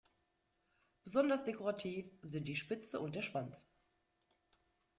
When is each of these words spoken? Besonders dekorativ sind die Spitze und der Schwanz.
Besonders 1.03 1.43
dekorativ 1.43 2.07
sind 2.23 2.47
die 2.47 2.55
Spitze 2.55 2.99
und 2.99 3.13
der 3.15 3.21
Schwanz. 3.21 3.67